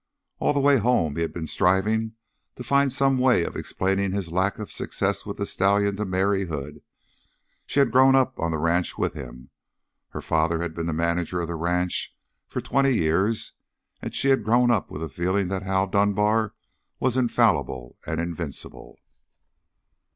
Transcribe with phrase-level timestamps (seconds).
[0.39, 2.13] All the way home he had been striving
[2.55, 6.45] to find some way of explaining his lack of success with the stallion to Mary
[6.45, 6.81] Hood.
[7.67, 9.51] She had grown up on the ranch with him,
[10.09, 12.15] for her father had been the manager of the ranch
[12.47, 13.53] for twenty years;
[14.01, 16.55] and she had grown up with the feeling that Hal Dunbar
[16.99, 18.97] was infallible and invincible.